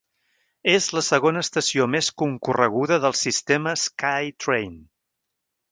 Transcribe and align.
És 0.71 0.87
la 0.99 1.03
segona 1.07 1.43
estació 1.47 1.87
més 1.97 2.09
concorreguda 2.23 2.99
del 3.05 3.17
sistema 3.21 3.79
SkyTrain. 3.85 4.75